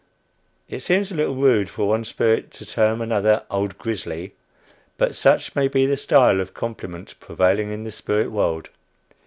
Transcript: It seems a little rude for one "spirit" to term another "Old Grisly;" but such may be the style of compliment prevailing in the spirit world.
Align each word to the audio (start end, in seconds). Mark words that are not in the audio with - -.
It 0.67 0.79
seems 0.79 1.11
a 1.11 1.15
little 1.15 1.35
rude 1.35 1.69
for 1.69 1.87
one 1.87 2.03
"spirit" 2.05 2.49
to 2.53 2.65
term 2.65 3.01
another 3.01 3.43
"Old 3.51 3.77
Grisly;" 3.77 4.33
but 4.97 5.13
such 5.13 5.55
may 5.55 5.67
be 5.67 5.85
the 5.85 5.95
style 5.95 6.41
of 6.41 6.55
compliment 6.55 7.13
prevailing 7.19 7.69
in 7.71 7.83
the 7.83 7.91
spirit 7.91 8.31
world. 8.31 8.71